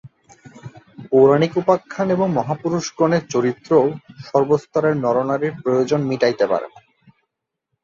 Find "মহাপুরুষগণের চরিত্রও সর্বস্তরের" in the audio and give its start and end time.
2.31-4.95